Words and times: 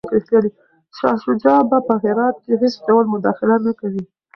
شاه 0.97 1.17
شجاع 1.23 1.59
به 1.69 1.77
په 1.87 1.93
هرات 2.03 2.35
کي 2.43 2.53
هیڅ 2.61 2.75
ډول 2.87 3.05
مداخله 3.13 3.55
نه 3.65 3.71
کوي. 3.79 4.03